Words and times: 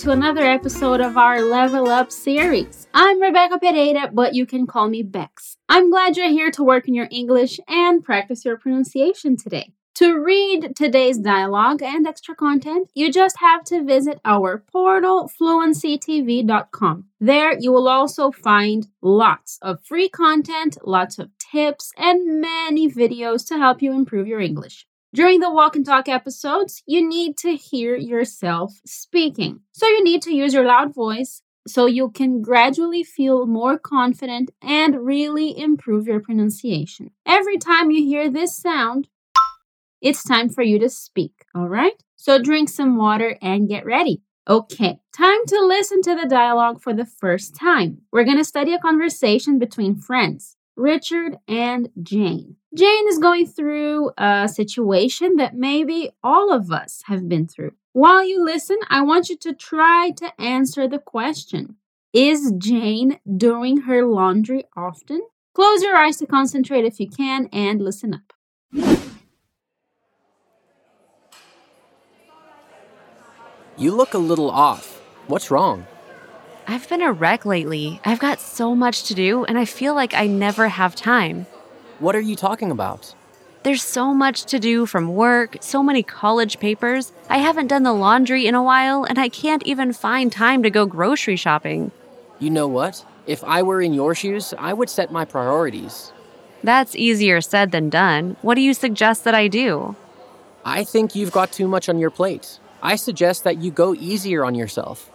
to 0.00 0.12
another 0.12 0.40
episode 0.40 1.02
of 1.02 1.18
our 1.18 1.42
Level 1.42 1.90
Up 1.90 2.10
series. 2.10 2.88
I'm 2.94 3.20
Rebecca 3.20 3.58
Pereira, 3.58 4.08
but 4.10 4.32
you 4.32 4.46
can 4.46 4.66
call 4.66 4.88
me 4.88 5.02
Bex. 5.02 5.58
I'm 5.68 5.90
glad 5.90 6.16
you're 6.16 6.30
here 6.30 6.50
to 6.52 6.64
work 6.64 6.88
in 6.88 6.94
your 6.94 7.08
English 7.10 7.60
and 7.68 8.02
practice 8.02 8.42
your 8.46 8.56
pronunciation 8.56 9.36
today. 9.36 9.74
To 9.96 10.18
read 10.18 10.74
today's 10.74 11.18
dialogue 11.18 11.82
and 11.82 12.06
extra 12.06 12.34
content, 12.34 12.88
you 12.94 13.12
just 13.12 13.40
have 13.40 13.62
to 13.64 13.84
visit 13.84 14.22
our 14.24 14.64
portal 14.72 15.30
fluencytv.com. 15.38 17.04
There 17.20 17.58
you 17.58 17.70
will 17.70 17.86
also 17.86 18.30
find 18.30 18.86
lots 19.02 19.58
of 19.60 19.84
free 19.84 20.08
content, 20.08 20.78
lots 20.82 21.18
of 21.18 21.28
tips, 21.36 21.92
and 21.98 22.40
many 22.40 22.90
videos 22.90 23.46
to 23.48 23.58
help 23.58 23.82
you 23.82 23.92
improve 23.92 24.26
your 24.26 24.40
English. 24.40 24.86
During 25.12 25.40
the 25.40 25.50
walk 25.50 25.74
and 25.74 25.84
talk 25.84 26.08
episodes, 26.08 26.84
you 26.86 27.06
need 27.06 27.36
to 27.38 27.56
hear 27.56 27.96
yourself 27.96 28.80
speaking. 28.86 29.58
So 29.72 29.88
you 29.88 30.04
need 30.04 30.22
to 30.22 30.32
use 30.32 30.54
your 30.54 30.64
loud 30.64 30.94
voice 30.94 31.42
so 31.66 31.86
you 31.86 32.10
can 32.10 32.42
gradually 32.42 33.02
feel 33.02 33.44
more 33.46 33.76
confident 33.76 34.52
and 34.62 35.04
really 35.04 35.58
improve 35.58 36.06
your 36.06 36.20
pronunciation. 36.20 37.10
Every 37.26 37.58
time 37.58 37.90
you 37.90 38.04
hear 38.04 38.30
this 38.30 38.56
sound, 38.56 39.08
it's 40.00 40.22
time 40.22 40.48
for 40.48 40.62
you 40.62 40.78
to 40.78 40.88
speak, 40.88 41.44
all 41.56 41.68
right? 41.68 42.00
So 42.14 42.40
drink 42.40 42.68
some 42.68 42.96
water 42.96 43.36
and 43.42 43.68
get 43.68 43.84
ready. 43.84 44.22
Okay, 44.48 45.00
time 45.12 45.44
to 45.48 45.60
listen 45.60 46.02
to 46.02 46.14
the 46.14 46.28
dialogue 46.28 46.80
for 46.80 46.94
the 46.94 47.04
first 47.04 47.56
time. 47.56 48.02
We're 48.12 48.24
going 48.24 48.38
to 48.38 48.44
study 48.44 48.74
a 48.74 48.78
conversation 48.78 49.58
between 49.58 49.96
friends. 49.96 50.56
Richard 50.80 51.36
and 51.46 51.90
Jane. 52.02 52.56
Jane 52.74 53.08
is 53.08 53.18
going 53.18 53.46
through 53.46 54.12
a 54.16 54.48
situation 54.48 55.36
that 55.36 55.54
maybe 55.54 56.10
all 56.22 56.52
of 56.52 56.72
us 56.72 57.02
have 57.04 57.28
been 57.28 57.46
through. 57.46 57.72
While 57.92 58.26
you 58.26 58.42
listen, 58.42 58.78
I 58.88 59.02
want 59.02 59.28
you 59.28 59.36
to 59.38 59.52
try 59.52 60.12
to 60.16 60.40
answer 60.40 60.88
the 60.88 60.98
question 60.98 61.76
Is 62.14 62.52
Jane 62.56 63.20
doing 63.36 63.82
her 63.82 64.06
laundry 64.06 64.64
often? 64.74 65.20
Close 65.52 65.82
your 65.82 65.96
eyes 65.96 66.16
to 66.16 66.26
concentrate 66.26 66.86
if 66.86 66.98
you 66.98 67.10
can 67.10 67.48
and 67.52 67.82
listen 67.82 68.14
up. 68.14 68.32
You 73.76 73.94
look 73.94 74.14
a 74.14 74.18
little 74.18 74.50
off. 74.50 75.00
What's 75.26 75.50
wrong? 75.50 75.86
I've 76.70 76.88
been 76.88 77.02
a 77.02 77.10
wreck 77.10 77.44
lately. 77.44 78.00
I've 78.04 78.20
got 78.20 78.38
so 78.38 78.76
much 78.76 79.02
to 79.08 79.14
do, 79.14 79.44
and 79.44 79.58
I 79.58 79.64
feel 79.64 79.92
like 79.92 80.14
I 80.14 80.28
never 80.28 80.68
have 80.68 80.94
time. 80.94 81.46
What 81.98 82.14
are 82.14 82.20
you 82.20 82.36
talking 82.36 82.70
about? 82.70 83.12
There's 83.64 83.82
so 83.82 84.14
much 84.14 84.44
to 84.44 84.60
do 84.60 84.86
from 84.86 85.16
work, 85.16 85.56
so 85.60 85.82
many 85.82 86.04
college 86.04 86.60
papers. 86.60 87.10
I 87.28 87.38
haven't 87.38 87.66
done 87.66 87.82
the 87.82 87.92
laundry 87.92 88.46
in 88.46 88.54
a 88.54 88.62
while, 88.62 89.02
and 89.02 89.18
I 89.18 89.28
can't 89.28 89.64
even 89.66 89.92
find 89.92 90.30
time 90.30 90.62
to 90.62 90.70
go 90.70 90.86
grocery 90.86 91.34
shopping. 91.34 91.90
You 92.38 92.50
know 92.50 92.68
what? 92.68 93.04
If 93.26 93.42
I 93.42 93.64
were 93.64 93.82
in 93.82 93.92
your 93.92 94.14
shoes, 94.14 94.54
I 94.56 94.72
would 94.72 94.88
set 94.88 95.10
my 95.10 95.24
priorities. 95.24 96.12
That's 96.62 96.94
easier 96.94 97.40
said 97.40 97.72
than 97.72 97.90
done. 97.90 98.36
What 98.42 98.54
do 98.54 98.60
you 98.60 98.74
suggest 98.74 99.24
that 99.24 99.34
I 99.34 99.48
do? 99.48 99.96
I 100.64 100.84
think 100.84 101.16
you've 101.16 101.32
got 101.32 101.50
too 101.50 101.66
much 101.66 101.88
on 101.88 101.98
your 101.98 102.10
plate. 102.10 102.60
I 102.80 102.94
suggest 102.94 103.42
that 103.42 103.60
you 103.60 103.72
go 103.72 103.92
easier 103.92 104.44
on 104.44 104.54
yourself. 104.54 105.10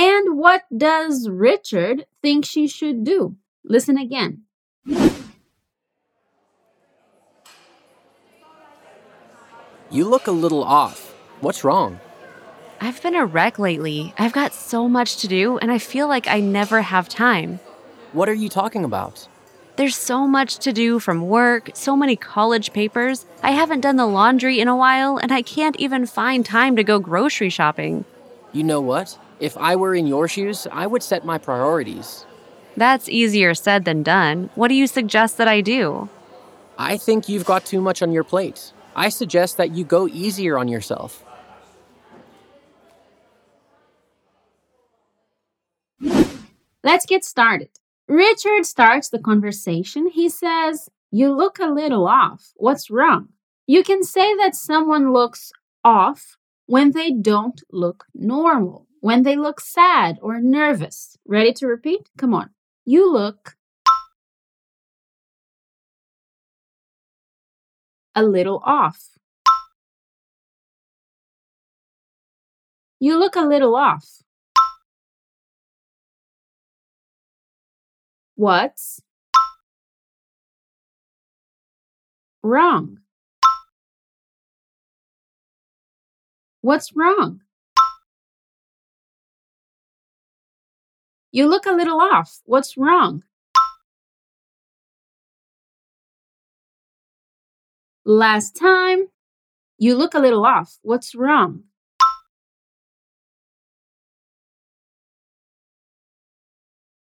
And 0.00 0.27
what 0.38 0.62
does 0.76 1.28
Richard 1.28 2.06
think 2.22 2.44
she 2.44 2.68
should 2.68 3.02
do? 3.02 3.34
Listen 3.64 3.98
again. 3.98 4.42
You 9.90 10.04
look 10.04 10.28
a 10.28 10.30
little 10.30 10.62
off. 10.62 11.12
What's 11.40 11.64
wrong? 11.64 11.98
I've 12.80 13.02
been 13.02 13.16
a 13.16 13.26
wreck 13.26 13.58
lately. 13.58 14.14
I've 14.16 14.32
got 14.32 14.54
so 14.54 14.88
much 14.88 15.16
to 15.22 15.26
do, 15.26 15.58
and 15.58 15.72
I 15.72 15.78
feel 15.78 16.06
like 16.06 16.28
I 16.28 16.38
never 16.38 16.82
have 16.82 17.08
time. 17.08 17.58
What 18.12 18.28
are 18.28 18.34
you 18.34 18.48
talking 18.48 18.84
about? 18.84 19.26
There's 19.74 19.96
so 19.96 20.28
much 20.28 20.58
to 20.58 20.72
do 20.72 21.00
from 21.00 21.26
work, 21.26 21.70
so 21.74 21.96
many 21.96 22.14
college 22.14 22.72
papers. 22.72 23.26
I 23.42 23.50
haven't 23.50 23.80
done 23.80 23.96
the 23.96 24.06
laundry 24.06 24.60
in 24.60 24.68
a 24.68 24.76
while, 24.76 25.16
and 25.16 25.32
I 25.32 25.42
can't 25.42 25.74
even 25.80 26.06
find 26.06 26.46
time 26.46 26.76
to 26.76 26.84
go 26.84 27.00
grocery 27.00 27.50
shopping. 27.50 28.04
You 28.52 28.62
know 28.62 28.80
what? 28.80 29.18
If 29.40 29.56
I 29.56 29.76
were 29.76 29.94
in 29.94 30.06
your 30.06 30.28
shoes, 30.28 30.66
I 30.72 30.86
would 30.86 31.02
set 31.02 31.24
my 31.24 31.38
priorities. 31.38 32.26
That's 32.76 33.08
easier 33.08 33.54
said 33.54 33.84
than 33.84 34.02
done. 34.02 34.50
What 34.54 34.68
do 34.68 34.74
you 34.74 34.86
suggest 34.86 35.36
that 35.38 35.48
I 35.48 35.60
do? 35.60 36.08
I 36.78 36.96
think 36.96 37.28
you've 37.28 37.44
got 37.44 37.64
too 37.64 37.80
much 37.80 38.02
on 38.02 38.12
your 38.12 38.24
plate. 38.24 38.72
I 38.94 39.08
suggest 39.08 39.56
that 39.56 39.72
you 39.72 39.84
go 39.84 40.08
easier 40.08 40.58
on 40.58 40.68
yourself. 40.68 41.24
Let's 46.82 47.06
get 47.06 47.24
started. 47.24 47.70
Richard 48.08 48.64
starts 48.64 49.10
the 49.10 49.18
conversation. 49.18 50.08
He 50.08 50.28
says, 50.28 50.88
You 51.10 51.32
look 51.32 51.58
a 51.58 51.66
little 51.66 52.08
off. 52.08 52.52
What's 52.56 52.90
wrong? 52.90 53.28
You 53.66 53.84
can 53.84 54.02
say 54.02 54.34
that 54.36 54.54
someone 54.54 55.12
looks 55.12 55.52
off 55.84 56.38
when 56.66 56.92
they 56.92 57.10
don't 57.10 57.62
look 57.70 58.06
normal, 58.14 58.86
when 59.00 59.22
they 59.22 59.36
look 59.36 59.60
sad 59.60 60.18
or 60.22 60.40
nervous. 60.40 61.16
Ready 61.26 61.52
to 61.54 61.66
repeat? 61.66 62.08
Come 62.16 62.34
on. 62.34 62.50
You 62.84 63.12
look 63.12 63.56
a 68.14 68.22
little 68.22 68.60
off. 68.64 68.98
You 73.00 73.18
look 73.18 73.36
a 73.36 73.42
little 73.42 73.76
off. 73.76 74.22
What's 78.34 79.00
wrong? 82.42 82.98
What's 86.60 86.94
wrong? 86.94 87.40
You 91.30 91.46
look 91.46 91.66
a 91.66 91.72
little 91.72 92.00
off. 92.00 92.40
What's 92.46 92.76
wrong? 92.76 93.22
Last 98.04 98.56
time, 98.56 99.08
you 99.76 99.94
look 99.94 100.14
a 100.14 100.18
little 100.18 100.46
off. 100.46 100.78
What's 100.82 101.14
wrong? 101.14 101.64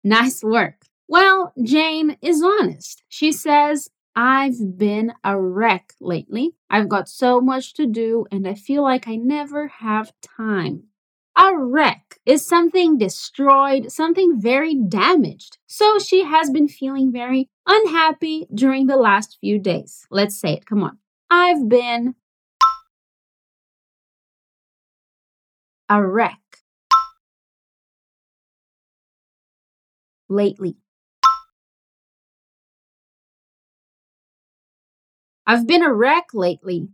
Nice 0.04 0.44
work. 0.44 0.86
Well, 1.08 1.54
Jane 1.64 2.18
is 2.22 2.44
honest. 2.44 3.04
She 3.08 3.32
says, 3.32 3.90
I've 4.16 4.78
been 4.78 5.14
a 5.24 5.40
wreck 5.40 5.94
lately. 6.02 6.52
I've 6.70 6.90
got 6.90 7.08
so 7.08 7.40
much 7.40 7.74
to 7.76 7.86
do 7.86 8.26
and 8.32 8.46
I 8.46 8.54
feel 8.54 8.84
like 8.84 9.08
I 9.08 9.16
never 9.16 9.70
have 9.70 10.12
time. 10.22 10.89
A 11.40 11.58
wreck 11.58 12.20
is 12.26 12.46
something 12.46 12.98
destroyed, 12.98 13.94
something 13.94 14.42
very 14.42 14.76
damaged. 14.76 15.58
So 15.68 15.98
she 15.98 16.26
has 16.26 16.50
been 16.50 16.68
feeling 16.68 17.14
very 17.14 17.48
unhappy 17.66 18.46
during 18.54 18.88
the 18.88 18.98
last 18.98 19.38
few 19.40 19.58
days. 19.58 20.06
Let's 20.12 20.38
say 20.38 20.56
it. 20.56 20.66
Come 20.66 20.84
on. 20.84 20.98
I've 21.32 21.70
been 21.70 22.16
a 25.88 26.06
wreck 26.06 26.40
lately. 30.28 30.76
I've 35.48 35.66
been 35.66 35.84
a 35.84 35.94
wreck 35.94 36.26
lately. 36.34 36.90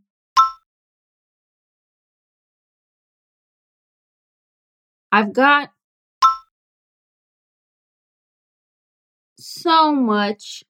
I've 5.15 5.31
got 5.31 5.69
so 9.39 9.95
much 9.95 10.65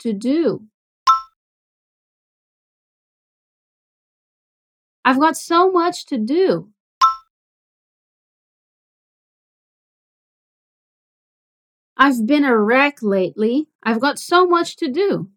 to 0.00 0.12
do. 0.12 0.66
I've 5.02 5.18
got 5.18 5.38
so 5.38 5.72
much 5.72 6.04
to 6.12 6.18
do. 6.18 6.68
I've 11.96 12.26
been 12.26 12.44
a 12.44 12.54
wreck 12.54 12.98
lately. 13.00 13.68
I've 13.82 14.00
got 14.00 14.18
so 14.18 14.46
much 14.46 14.76
to 14.76 14.88
do. 14.88 15.30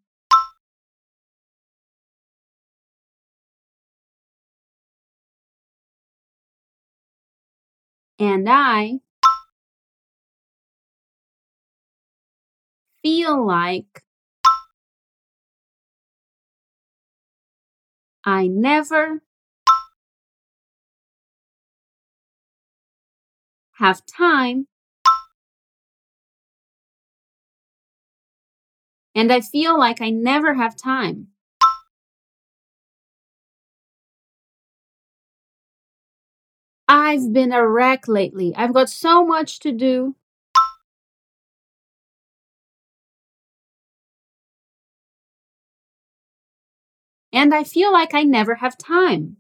and 8.20 8.48
I 8.50 9.00
feel 13.02 13.46
like 13.46 14.04
I 18.26 18.48
never 18.48 19.22
have 23.80 24.06
time 24.06 24.68
and 29.16 29.32
I 29.32 29.42
feel 29.42 29.78
like 29.78 30.02
I 30.02 30.10
never 30.10 30.54
have 30.54 30.76
time. 30.76 31.28
I've 36.92 37.32
been 37.32 37.52
a 37.52 37.68
wreck 37.68 38.08
lately. 38.08 38.52
I've 38.56 38.74
got 38.74 38.90
so 38.90 39.24
much 39.24 39.60
to 39.60 39.72
do. 39.72 40.16
And 47.32 47.54
I 47.54 47.64
feel 47.64 47.94
like 47.94 48.16
I 48.16 48.24
never 48.24 48.56
have 48.56 48.76
time. 48.76 49.38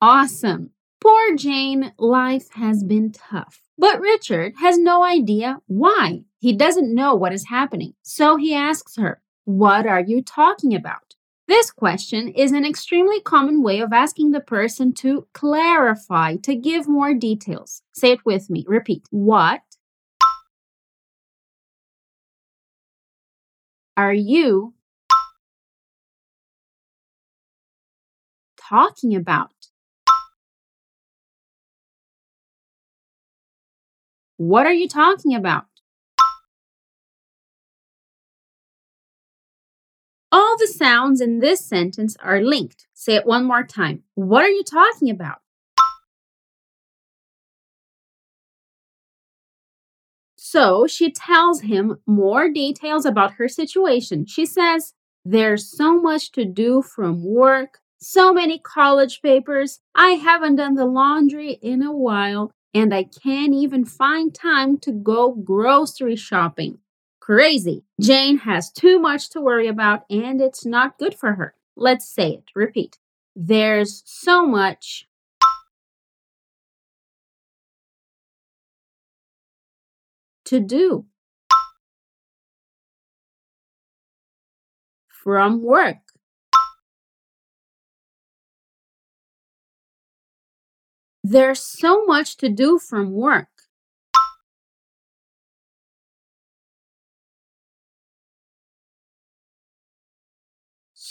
Awesome. 0.00 0.70
Poor 0.98 1.36
Jane, 1.36 1.92
life 1.98 2.48
has 2.52 2.82
been 2.82 3.12
tough. 3.12 3.60
But 3.76 4.00
Richard 4.00 4.54
has 4.60 4.78
no 4.78 5.04
idea 5.04 5.58
why. 5.66 6.22
He 6.38 6.54
doesn't 6.54 6.94
know 6.94 7.14
what 7.14 7.34
is 7.34 7.48
happening. 7.48 7.92
So 8.02 8.36
he 8.36 8.54
asks 8.54 8.96
her, 8.96 9.20
What 9.48 9.86
are 9.86 10.02
you 10.02 10.20
talking 10.20 10.74
about? 10.74 11.14
This 11.46 11.70
question 11.70 12.28
is 12.28 12.52
an 12.52 12.66
extremely 12.66 13.18
common 13.22 13.62
way 13.62 13.80
of 13.80 13.94
asking 13.94 14.32
the 14.32 14.40
person 14.40 14.92
to 14.96 15.26
clarify, 15.32 16.36
to 16.42 16.54
give 16.54 16.86
more 16.86 17.14
details. 17.14 17.80
Say 17.94 18.12
it 18.12 18.26
with 18.26 18.50
me. 18.50 18.66
Repeat. 18.68 19.06
What 19.08 19.62
are 23.96 24.12
you 24.12 24.74
talking 28.58 29.16
about? 29.16 29.54
What 34.36 34.66
are 34.66 34.74
you 34.74 34.88
talking 34.88 35.34
about? 35.34 35.77
Sounds 40.78 41.20
in 41.20 41.40
this 41.40 41.64
sentence 41.64 42.16
are 42.20 42.40
linked. 42.40 42.86
Say 42.94 43.16
it 43.16 43.26
one 43.26 43.44
more 43.44 43.64
time. 43.64 44.04
What 44.14 44.44
are 44.44 44.50
you 44.50 44.62
talking 44.64 45.10
about? 45.10 45.40
So 50.36 50.86
she 50.86 51.10
tells 51.10 51.60
him 51.60 51.98
more 52.06 52.48
details 52.48 53.04
about 53.04 53.32
her 53.32 53.48
situation. 53.48 54.24
She 54.24 54.46
says, 54.46 54.94
There's 55.24 55.70
so 55.70 56.00
much 56.00 56.32
to 56.32 56.46
do 56.46 56.80
from 56.80 57.22
work, 57.22 57.80
so 58.00 58.32
many 58.32 58.58
college 58.58 59.20
papers. 59.20 59.80
I 59.94 60.12
haven't 60.12 60.56
done 60.56 60.74
the 60.74 60.86
laundry 60.86 61.58
in 61.60 61.82
a 61.82 61.92
while, 61.92 62.50
and 62.72 62.94
I 62.94 63.04
can't 63.04 63.52
even 63.52 63.84
find 63.84 64.34
time 64.34 64.78
to 64.78 64.92
go 64.92 65.32
grocery 65.32 66.16
shopping. 66.16 66.78
Crazy. 67.28 67.84
Jane 68.00 68.38
has 68.38 68.70
too 68.72 68.98
much 68.98 69.28
to 69.30 69.40
worry 69.42 69.68
about, 69.68 70.06
and 70.08 70.40
it's 70.40 70.64
not 70.64 70.96
good 70.96 71.14
for 71.14 71.34
her. 71.34 71.54
Let's 71.76 72.08
say 72.08 72.30
it. 72.30 72.44
Repeat. 72.54 72.96
There's 73.36 74.02
so 74.06 74.46
much 74.46 75.06
to 80.46 80.58
do. 80.58 81.04
From 85.10 85.62
work. 85.62 85.98
There's 91.22 91.62
so 91.62 92.06
much 92.06 92.38
to 92.38 92.48
do 92.48 92.78
from 92.78 93.12
work. 93.12 93.57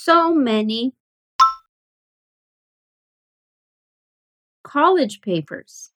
So 0.08 0.34
many 0.34 0.94
college 4.64 5.20
papers. 5.20 5.92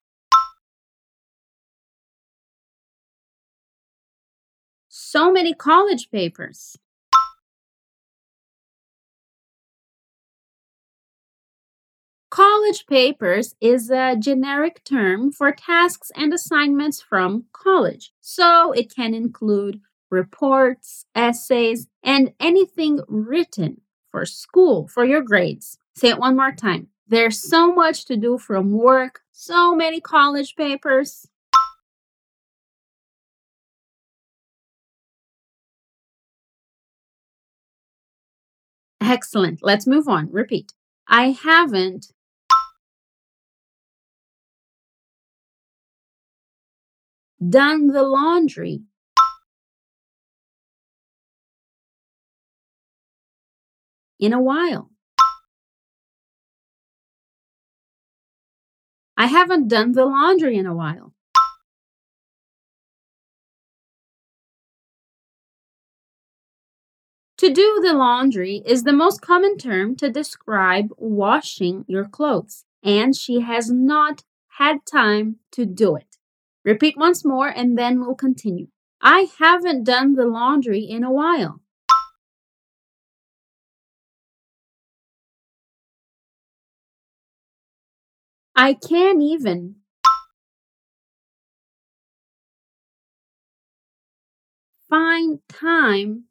So 4.89 5.31
many 5.31 5.53
college 5.53 6.11
papers. 6.11 6.75
College 12.29 12.85
papers 12.87 13.55
is 13.61 13.89
a 13.89 14.17
generic 14.19 14.83
term 14.83 15.31
for 15.31 15.53
tasks 15.53 16.11
and 16.17 16.33
assignments 16.33 16.99
from 17.01 17.45
college, 17.53 18.11
so 18.19 18.73
it 18.73 18.93
can 18.93 19.13
include 19.13 19.79
reports, 20.09 21.05
essays, 21.15 21.87
and 22.03 22.33
anything 22.41 22.99
written 23.07 23.79
for 24.11 24.25
school, 24.25 24.87
for 24.87 25.05
your 25.05 25.21
grades. 25.21 25.77
Say 25.95 26.09
it 26.09 26.19
one 26.19 26.35
more 26.35 26.51
time. 26.51 26.87
There's 27.07 27.39
so 27.39 27.73
much 27.73 28.05
to 28.05 28.17
do 28.17 28.37
from 28.37 28.71
work, 28.71 29.21
so 29.31 29.75
many 29.75 29.99
college 29.99 30.55
papers. 30.55 31.27
Excellent. 39.01 39.59
Let's 39.61 39.87
move 39.87 40.07
on. 40.07 40.29
Repeat. 40.31 40.73
I 41.07 41.31
haven't 41.31 42.13
done 47.49 47.87
the 47.87 48.03
laundry. 48.03 48.83
In 54.21 54.33
a 54.33 54.41
while. 54.41 54.91
I 59.17 59.25
haven't 59.25 59.67
done 59.67 59.93
the 59.93 60.05
laundry 60.05 60.57
in 60.57 60.67
a 60.67 60.75
while. 60.75 61.13
To 67.39 67.51
do 67.51 67.81
the 67.83 67.93
laundry 67.93 68.61
is 68.63 68.83
the 68.83 68.93
most 68.93 69.21
common 69.21 69.57
term 69.57 69.95
to 69.95 70.11
describe 70.11 70.93
washing 70.97 71.83
your 71.87 72.07
clothes, 72.07 72.65
and 72.83 73.15
she 73.15 73.39
has 73.39 73.71
not 73.71 74.23
had 74.59 74.85
time 74.85 75.37
to 75.53 75.65
do 75.65 75.95
it. 75.95 76.17
Repeat 76.63 76.95
once 76.95 77.25
more 77.25 77.47
and 77.47 77.75
then 77.75 77.99
we'll 77.99 78.13
continue. 78.13 78.67
I 79.01 79.29
haven't 79.39 79.85
done 79.85 80.13
the 80.13 80.27
laundry 80.27 80.83
in 80.83 81.03
a 81.03 81.11
while. 81.11 81.61
I 88.55 88.73
can't 88.73 89.21
even 89.21 89.75
find 94.89 95.39
time 95.49 96.25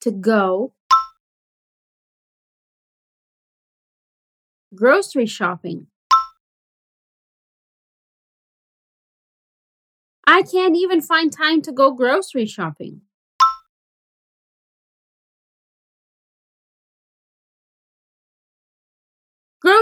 to 0.00 0.10
go 0.10 0.74
grocery 4.74 5.26
shopping. 5.26 5.86
I 10.26 10.42
can't 10.42 10.76
even 10.76 11.00
find 11.00 11.32
time 11.32 11.62
to 11.62 11.72
go 11.72 11.90
grocery 11.92 12.46
shopping. 12.46 13.00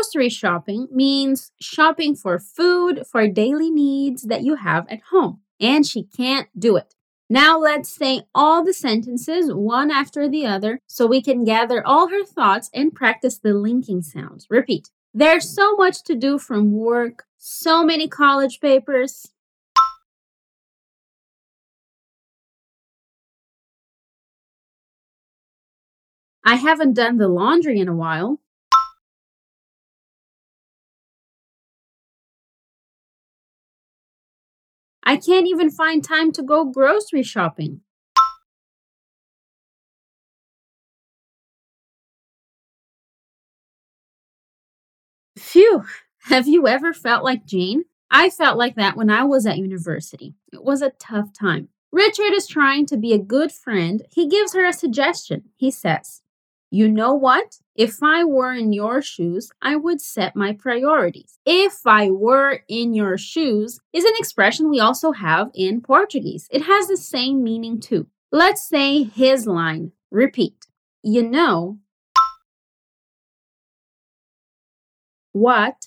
Grocery 0.06 0.28
shopping 0.28 0.86
means 0.92 1.50
shopping 1.60 2.14
for 2.14 2.38
food 2.38 3.02
for 3.10 3.26
daily 3.26 3.70
needs 3.70 4.22
that 4.22 4.44
you 4.44 4.54
have 4.54 4.86
at 4.88 5.00
home, 5.10 5.40
and 5.58 5.84
she 5.84 6.04
can't 6.04 6.48
do 6.56 6.76
it. 6.76 6.94
Now 7.28 7.58
let's 7.58 7.88
say 7.88 8.22
all 8.32 8.64
the 8.64 8.72
sentences 8.72 9.52
one 9.52 9.90
after 9.90 10.28
the 10.28 10.46
other 10.46 10.78
so 10.86 11.08
we 11.08 11.20
can 11.20 11.42
gather 11.42 11.84
all 11.84 12.08
her 12.08 12.24
thoughts 12.24 12.70
and 12.72 12.94
practice 12.94 13.38
the 13.38 13.52
linking 13.52 14.00
sounds. 14.00 14.46
Repeat. 14.48 14.90
There's 15.12 15.52
so 15.52 15.74
much 15.74 16.04
to 16.04 16.14
do 16.14 16.38
from 16.38 16.70
work, 16.70 17.24
so 17.36 17.84
many 17.84 18.06
college 18.06 18.60
papers. 18.60 19.32
I 26.44 26.54
haven't 26.54 26.92
done 26.92 27.16
the 27.16 27.26
laundry 27.26 27.80
in 27.80 27.88
a 27.88 27.96
while. 27.96 28.38
I 35.08 35.16
can't 35.16 35.46
even 35.46 35.70
find 35.70 36.02
time 36.02 36.32
to 36.32 36.42
go 36.42 36.64
grocery 36.64 37.22
shopping. 37.22 37.80
Phew, 45.38 45.84
have 46.24 46.48
you 46.48 46.66
ever 46.66 46.92
felt 46.92 47.22
like 47.22 47.46
Jane? 47.46 47.84
I 48.10 48.30
felt 48.30 48.58
like 48.58 48.74
that 48.74 48.96
when 48.96 49.08
I 49.08 49.22
was 49.22 49.46
at 49.46 49.58
university. 49.58 50.34
It 50.52 50.64
was 50.64 50.82
a 50.82 50.90
tough 50.90 51.32
time. 51.32 51.68
Richard 51.92 52.32
is 52.32 52.48
trying 52.48 52.86
to 52.86 52.96
be 52.96 53.12
a 53.12 53.18
good 53.18 53.52
friend. 53.52 54.02
He 54.10 54.28
gives 54.28 54.54
her 54.54 54.64
a 54.64 54.72
suggestion. 54.72 55.44
He 55.54 55.70
says, 55.70 56.22
You 56.76 56.90
know 56.90 57.14
what? 57.14 57.56
If 57.74 58.02
I 58.02 58.24
were 58.24 58.52
in 58.52 58.70
your 58.74 59.00
shoes, 59.00 59.50
I 59.62 59.76
would 59.76 59.98
set 59.98 60.36
my 60.36 60.52
priorities. 60.52 61.38
If 61.46 61.86
I 61.86 62.10
were 62.10 62.60
in 62.68 62.92
your 62.92 63.16
shoes 63.16 63.80
is 63.94 64.04
an 64.04 64.12
expression 64.18 64.68
we 64.68 64.78
also 64.78 65.12
have 65.12 65.50
in 65.54 65.80
Portuguese. 65.80 66.46
It 66.50 66.64
has 66.64 66.86
the 66.86 66.98
same 66.98 67.42
meaning 67.42 67.80
too. 67.80 68.08
Let's 68.30 68.68
say 68.68 69.04
his 69.04 69.46
line. 69.46 69.92
Repeat. 70.10 70.66
You 71.02 71.22
know 71.22 71.78
what? 75.32 75.86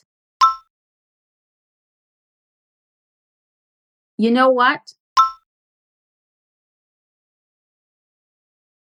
You 4.17 4.31
know 4.31 4.49
what? 4.49 4.95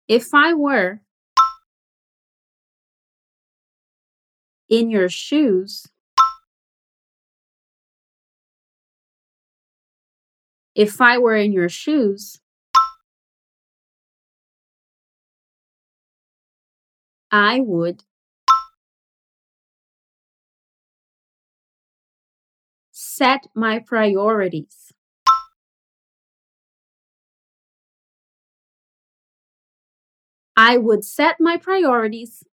If 0.08 0.36
I 0.36 0.54
were 0.54 1.02
in 4.70 4.90
your 4.90 5.10
shoes, 5.10 5.88
if 10.76 11.00
I 11.00 11.18
were 11.18 11.36
in 11.36 11.52
your 11.52 11.70
shoes, 11.70 12.42
I 17.32 17.60
would 17.60 18.04
set 22.92 23.48
my 23.54 23.80
priorities. 23.80 24.94
I 30.58 30.78
would 30.78 31.04
set 31.04 31.38
my 31.40 31.58
priorities. 31.58 32.44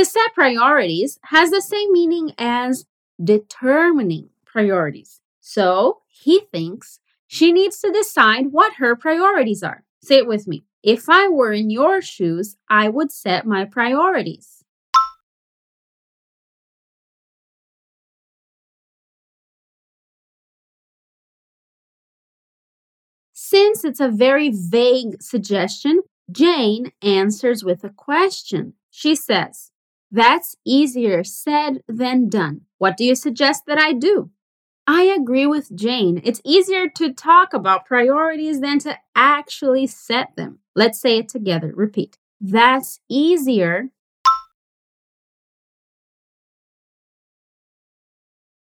To 0.00 0.06
set 0.06 0.32
priorities 0.32 1.18
has 1.24 1.50
the 1.50 1.60
same 1.60 1.92
meaning 1.92 2.32
as 2.38 2.86
determining 3.22 4.30
priorities. 4.46 5.20
So 5.42 6.00
he 6.08 6.40
thinks 6.50 7.00
she 7.26 7.52
needs 7.52 7.80
to 7.80 7.92
decide 7.92 8.46
what 8.50 8.76
her 8.76 8.96
priorities 8.96 9.62
are. 9.62 9.84
Say 10.02 10.16
it 10.16 10.26
with 10.26 10.48
me. 10.48 10.64
If 10.82 11.10
I 11.10 11.28
were 11.28 11.52
in 11.52 11.68
your 11.68 12.00
shoes, 12.00 12.56
I 12.70 12.88
would 12.88 13.12
set 13.12 13.44
my 13.44 13.66
priorities. 13.66 14.64
Since 23.34 23.84
it's 23.84 24.00
a 24.00 24.08
very 24.08 24.48
vague 24.48 25.20
suggestion, 25.20 26.00
Jane 26.32 26.90
answers 27.02 27.62
with 27.62 27.84
a 27.84 27.90
question. 27.90 28.72
She 28.90 29.14
says, 29.14 29.69
That's 30.10 30.56
easier 30.64 31.22
said 31.24 31.82
than 31.88 32.28
done. 32.28 32.62
What 32.78 32.96
do 32.96 33.04
you 33.04 33.14
suggest 33.14 33.64
that 33.66 33.78
I 33.78 33.92
do? 33.92 34.30
I 34.86 35.04
agree 35.04 35.46
with 35.46 35.74
Jane. 35.76 36.20
It's 36.24 36.42
easier 36.44 36.88
to 36.96 37.12
talk 37.12 37.54
about 37.54 37.86
priorities 37.86 38.60
than 38.60 38.78
to 38.80 38.98
actually 39.14 39.86
set 39.86 40.36
them. 40.36 40.60
Let's 40.76 41.00
say 41.00 41.18
it 41.18 41.28
together. 41.28 41.72
Repeat. 41.74 42.18
That's 42.40 43.00
easier 43.08 43.90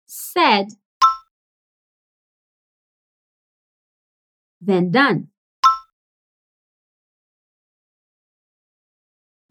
said 0.06 0.74
than 4.62 4.92
done. 4.92 5.30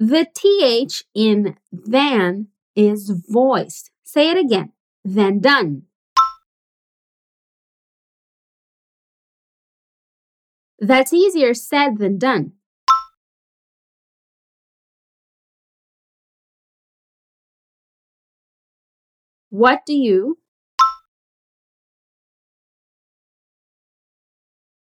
The 0.00 0.26
TH 0.34 1.04
in 1.14 1.58
than 1.70 2.48
is 2.74 3.10
voiced. 3.10 3.90
Say 4.02 4.30
it 4.30 4.38
again. 4.38 4.72
Than 5.04 5.40
done. 5.40 5.82
That's 10.78 11.12
easier 11.12 11.52
said 11.52 11.98
than 11.98 12.16
done. 12.16 12.52
What 19.50 19.84
do 19.84 19.92
you 19.92 20.38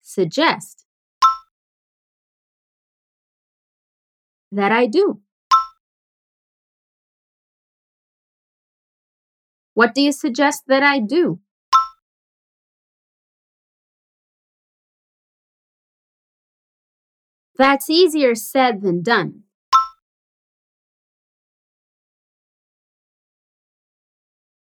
suggest 0.00 0.84
that 4.52 4.72
I 4.72 4.86
do? 4.86 5.20
What 9.72 9.94
do 9.94 10.02
you 10.02 10.12
suggest 10.12 10.64
that 10.66 10.82
I 10.82 10.98
do? 10.98 11.40
That's 17.58 17.90
easier 17.90 18.34
said 18.34 18.80
than 18.80 19.02
done. 19.02 19.44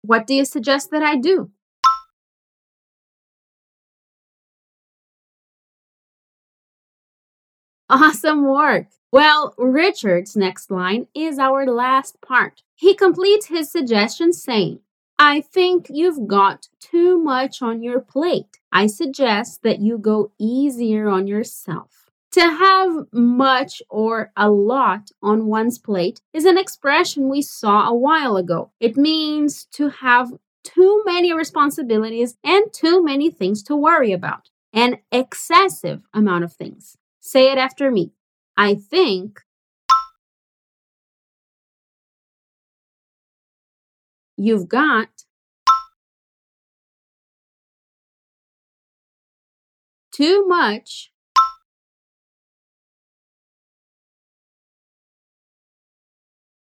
What 0.02 0.26
do 0.26 0.34
you 0.34 0.44
suggest 0.44 0.90
that 0.90 1.04
I 1.04 1.14
do? 1.14 1.52
Awesome 7.90 8.45
work! 8.45 8.88
Well, 9.11 9.54
Richard's 9.57 10.37
next 10.37 10.71
line 10.71 11.07
is 11.14 11.38
our 11.38 11.64
last 11.64 12.21
part. 12.21 12.62
He 12.75 12.95
completes 12.95 13.47
his 13.47 13.73
suggestion 13.73 14.35
saying, 14.35 14.80
I 15.18 15.40
think 15.40 15.87
you've 15.88 16.28
got 16.28 16.68
too 16.80 17.16
much 17.16 17.62
on 17.62 17.83
your 17.83 18.00
plate. 18.00 18.59
I 18.71 18.88
suggest 18.88 19.62
that 19.62 19.80
you 19.80 19.97
go 19.97 20.33
easier 20.38 21.09
on 21.09 21.26
yourself. 21.26 22.11
To 22.33 22.42
have 22.42 23.07
much 23.11 23.80
or 23.88 24.33
a 24.37 24.50
lot 24.50 25.11
on 25.23 25.47
one's 25.47 25.78
plate 25.78 26.21
is 26.35 26.45
an 26.45 26.59
expression 26.59 27.30
we 27.30 27.40
saw 27.40 27.88
a 27.88 27.95
while 27.95 28.37
ago. 28.37 28.71
It 28.80 28.99
means 28.99 29.64
to 29.73 29.88
have 29.88 30.35
too 30.62 31.02
many 31.07 31.33
responsibilities 31.33 32.37
and 32.45 32.71
too 32.71 33.02
many 33.02 33.30
things 33.30 33.62
to 33.62 33.75
worry 33.75 34.12
about, 34.12 34.50
an 34.75 34.99
excessive 35.11 36.02
amount 36.12 36.45
of 36.45 36.52
things. 36.52 36.98
Say 37.30 37.52
it 37.52 37.58
after 37.58 37.90
me. 37.90 38.12
I 38.56 38.75
think 38.75 39.40
you've 44.38 44.66
got 44.66 45.11
too 50.11 50.47
much 50.47 51.12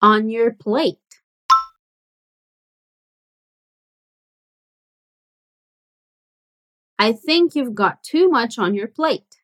on 0.01 0.31
your 0.31 0.53
plate. 0.53 0.99
I 6.97 7.11
think 7.11 7.57
you've 7.57 7.75
got 7.75 8.05
too 8.05 8.29
much 8.29 8.57
on 8.57 8.77
your 8.77 8.87
plate. 8.87 9.44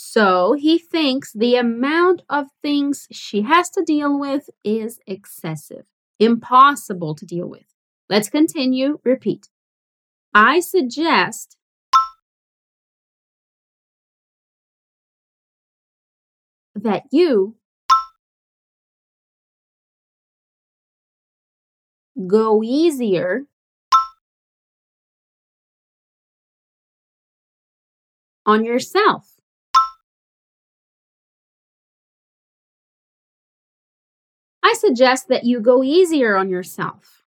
So 0.00 0.52
he 0.52 0.78
thinks 0.78 1.32
the 1.32 1.56
amount 1.56 2.22
of 2.30 2.46
things 2.62 3.08
she 3.10 3.42
has 3.42 3.68
to 3.70 3.82
deal 3.82 4.16
with 4.16 4.48
is 4.62 5.00
excessive, 5.08 5.86
impossible 6.20 7.16
to 7.16 7.26
deal 7.26 7.48
with. 7.48 7.74
Let's 8.08 8.30
continue. 8.30 9.00
Repeat. 9.02 9.48
I 10.32 10.60
suggest 10.60 11.56
that 16.76 17.02
you 17.10 17.56
go 22.28 22.62
easier 22.62 23.46
on 28.46 28.64
yourself. 28.64 29.37
I 34.68 34.74
suggest 34.74 35.28
that 35.28 35.44
you 35.44 35.60
go 35.60 35.82
easier 35.82 36.36
on 36.36 36.50
yourself. 36.50 37.24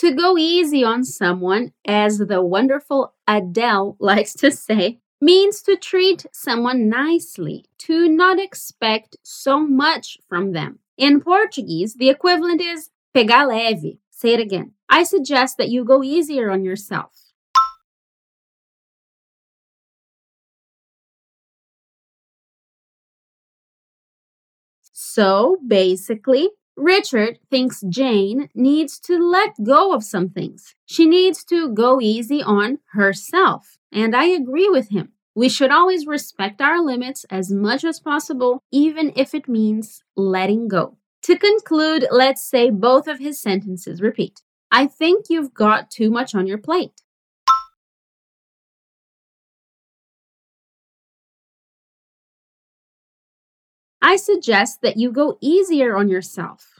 To 0.00 0.12
go 0.12 0.36
easy 0.36 0.84
on 0.84 1.02
someone, 1.04 1.72
as 1.86 2.18
the 2.18 2.42
wonderful 2.42 3.14
Adele 3.26 3.96
likes 4.00 4.34
to 4.34 4.50
say, 4.50 4.98
means 5.18 5.62
to 5.62 5.76
treat 5.76 6.26
someone 6.30 6.90
nicely, 6.90 7.64
to 7.78 8.06
not 8.06 8.38
expect 8.38 9.16
so 9.22 9.60
much 9.60 10.18
from 10.28 10.52
them. 10.52 10.78
In 10.98 11.22
Portuguese, 11.22 11.94
the 11.94 12.10
equivalent 12.10 12.60
is 12.60 12.90
pegar 13.14 13.46
leve. 13.46 13.96
Say 14.10 14.34
it 14.34 14.40
again. 14.40 14.72
I 14.90 15.04
suggest 15.04 15.56
that 15.56 15.70
you 15.70 15.86
go 15.86 16.02
easier 16.02 16.50
on 16.50 16.64
yourself. 16.64 17.23
So 24.96 25.58
basically, 25.66 26.50
Richard 26.76 27.40
thinks 27.50 27.82
Jane 27.88 28.48
needs 28.54 29.00
to 29.00 29.18
let 29.18 29.54
go 29.64 29.92
of 29.92 30.04
some 30.04 30.28
things. 30.28 30.76
She 30.86 31.04
needs 31.04 31.44
to 31.46 31.68
go 31.74 32.00
easy 32.00 32.40
on 32.40 32.78
herself. 32.92 33.76
And 33.90 34.14
I 34.14 34.26
agree 34.26 34.68
with 34.68 34.90
him. 34.90 35.12
We 35.34 35.48
should 35.48 35.72
always 35.72 36.06
respect 36.06 36.60
our 36.60 36.80
limits 36.80 37.24
as 37.28 37.50
much 37.50 37.82
as 37.84 37.98
possible, 37.98 38.62
even 38.70 39.12
if 39.16 39.34
it 39.34 39.48
means 39.48 40.04
letting 40.16 40.68
go. 40.68 40.96
To 41.22 41.36
conclude, 41.36 42.06
let's 42.12 42.48
say 42.48 42.70
both 42.70 43.08
of 43.08 43.18
his 43.18 43.40
sentences. 43.40 44.00
Repeat. 44.00 44.42
I 44.70 44.86
think 44.86 45.26
you've 45.28 45.54
got 45.54 45.90
too 45.90 46.10
much 46.10 46.36
on 46.36 46.46
your 46.46 46.58
plate. 46.58 47.02
I 54.06 54.16
suggest 54.16 54.82
that 54.82 54.98
you 54.98 55.10
go 55.10 55.38
easier 55.40 55.96
on 55.96 56.10
yourself. 56.10 56.78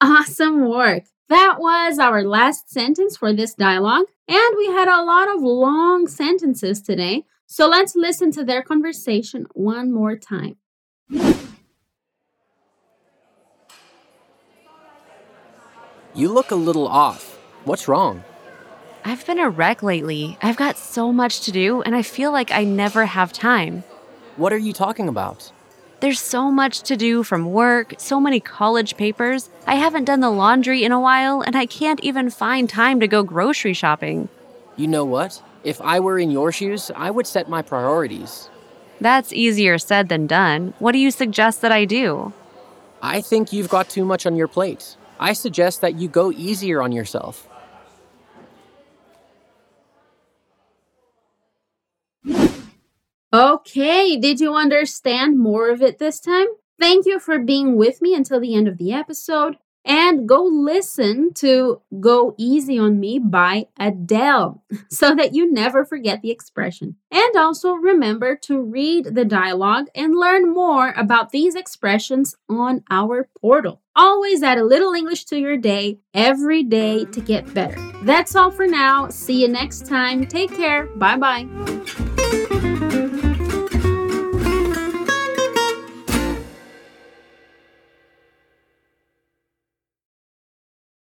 Awesome 0.00 0.68
work. 0.68 1.02
That 1.28 1.56
was 1.58 1.98
our 1.98 2.22
last 2.22 2.70
sentence 2.70 3.16
for 3.16 3.32
this 3.32 3.54
dialogue, 3.54 4.06
and 4.28 4.54
we 4.56 4.66
had 4.66 4.86
a 4.86 5.02
lot 5.02 5.28
of 5.28 5.42
long 5.42 6.06
sentences 6.06 6.80
today, 6.80 7.24
so 7.46 7.66
let's 7.66 7.96
listen 7.96 8.30
to 8.30 8.44
their 8.44 8.62
conversation 8.62 9.46
one 9.54 9.92
more 9.92 10.14
time. 10.16 10.58
You 16.14 16.32
look 16.32 16.52
a 16.52 16.56
little 16.56 16.86
off. 16.86 17.36
What's 17.64 17.88
wrong? 17.88 18.22
I've 19.04 19.26
been 19.26 19.38
a 19.38 19.48
wreck 19.48 19.82
lately. 19.82 20.36
I've 20.42 20.56
got 20.56 20.76
so 20.76 21.12
much 21.12 21.40
to 21.42 21.52
do, 21.52 21.80
and 21.82 21.94
I 21.94 22.02
feel 22.02 22.32
like 22.32 22.50
I 22.52 22.64
never 22.64 23.06
have 23.06 23.32
time. 23.32 23.82
What 24.36 24.52
are 24.52 24.58
you 24.58 24.72
talking 24.72 25.08
about? 25.08 25.52
There's 26.00 26.20
so 26.20 26.50
much 26.50 26.82
to 26.82 26.96
do 26.96 27.22
from 27.22 27.52
work, 27.52 27.94
so 27.98 28.20
many 28.20 28.40
college 28.40 28.96
papers. 28.96 29.50
I 29.66 29.74
haven't 29.74 30.04
done 30.04 30.20
the 30.20 30.30
laundry 30.30 30.84
in 30.84 30.92
a 30.92 31.00
while, 31.00 31.40
and 31.40 31.56
I 31.56 31.66
can't 31.66 32.00
even 32.00 32.30
find 32.30 32.68
time 32.68 33.00
to 33.00 33.08
go 33.08 33.22
grocery 33.22 33.72
shopping. 33.72 34.28
You 34.76 34.86
know 34.86 35.04
what? 35.04 35.42
If 35.64 35.80
I 35.80 36.00
were 36.00 36.18
in 36.18 36.30
your 36.30 36.52
shoes, 36.52 36.90
I 36.94 37.10
would 37.10 37.26
set 37.26 37.48
my 37.48 37.62
priorities. 37.62 38.48
That's 39.00 39.32
easier 39.32 39.78
said 39.78 40.08
than 40.08 40.26
done. 40.26 40.74
What 40.78 40.92
do 40.92 40.98
you 40.98 41.10
suggest 41.10 41.62
that 41.62 41.72
I 41.72 41.84
do? 41.84 42.32
I 43.02 43.22
think 43.22 43.52
you've 43.52 43.68
got 43.68 43.88
too 43.88 44.04
much 44.04 44.26
on 44.26 44.36
your 44.36 44.48
plate. 44.48 44.96
I 45.18 45.32
suggest 45.32 45.80
that 45.80 45.96
you 45.96 46.08
go 46.08 46.32
easier 46.32 46.82
on 46.82 46.92
yourself. 46.92 47.46
Okay, 53.32 54.16
did 54.16 54.40
you 54.40 54.54
understand 54.54 55.38
more 55.38 55.70
of 55.70 55.82
it 55.82 55.98
this 55.98 56.18
time? 56.20 56.48
Thank 56.80 57.06
you 57.06 57.20
for 57.20 57.38
being 57.38 57.76
with 57.76 58.02
me 58.02 58.14
until 58.14 58.40
the 58.40 58.54
end 58.54 58.66
of 58.66 58.78
the 58.78 58.92
episode. 58.92 59.56
And 59.84 60.28
go 60.28 60.44
listen 60.44 61.32
to 61.34 61.80
Go 62.00 62.34
Easy 62.36 62.78
on 62.78 63.00
Me 63.00 63.18
by 63.18 63.68
Adele 63.78 64.62
so 64.90 65.14
that 65.14 65.34
you 65.34 65.50
never 65.50 65.84
forget 65.84 66.20
the 66.20 66.30
expression. 66.30 66.96
And 67.10 67.36
also 67.36 67.72
remember 67.72 68.36
to 68.42 68.60
read 68.60 69.14
the 69.14 69.24
dialogue 69.24 69.86
and 69.94 70.14
learn 70.14 70.52
more 70.52 70.92
about 70.96 71.30
these 71.30 71.54
expressions 71.54 72.36
on 72.48 72.82
our 72.90 73.28
portal. 73.40 73.80
Always 73.96 74.42
add 74.42 74.58
a 74.58 74.64
little 74.64 74.92
English 74.92 75.24
to 75.26 75.38
your 75.38 75.56
day 75.56 75.98
every 76.12 76.62
day 76.62 77.06
to 77.06 77.20
get 77.20 77.52
better. 77.54 77.78
That's 78.02 78.36
all 78.36 78.50
for 78.50 78.66
now. 78.66 79.08
See 79.08 79.42
you 79.42 79.48
next 79.48 79.86
time. 79.86 80.26
Take 80.26 80.54
care. 80.54 80.86
Bye 80.96 81.16
bye. 81.16 82.60